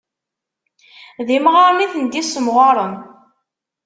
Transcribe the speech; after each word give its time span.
D 1.25 1.27
imɣaren 1.37 1.85
i 1.85 1.87
tent-issemɣaren. 1.93 2.93